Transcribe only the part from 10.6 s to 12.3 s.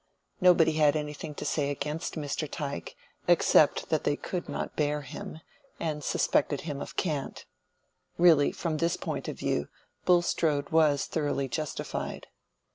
was thoroughly justified.